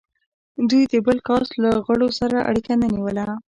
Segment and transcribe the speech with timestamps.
[0.69, 3.27] دوی د بل کاسټ له غړو سره اړیکه نه نیوله.